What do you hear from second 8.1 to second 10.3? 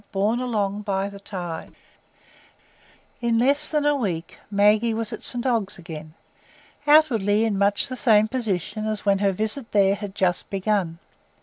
position as when her visit there had